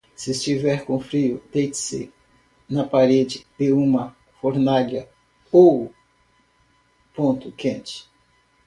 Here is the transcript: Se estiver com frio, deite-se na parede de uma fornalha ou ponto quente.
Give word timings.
Se 0.15 0.31
estiver 0.31 0.83
com 0.83 0.99
frio, 0.99 1.43
deite-se 1.53 2.11
na 2.67 2.83
parede 2.87 3.45
de 3.59 3.71
uma 3.71 4.17
fornalha 4.39 5.07
ou 5.51 5.93
ponto 7.13 7.51
quente. 7.51 8.09